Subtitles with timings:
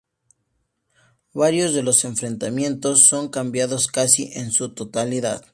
[1.31, 5.45] Varios de los enfrentamientos son cambiados casi en su totalidad.